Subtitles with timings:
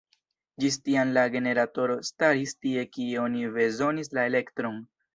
[0.63, 4.87] Ĝis tiam la generatoro staris tie kie oni bezonis la elektron.